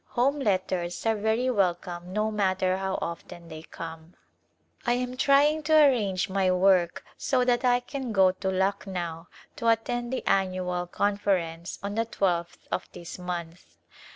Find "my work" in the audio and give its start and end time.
6.27-7.03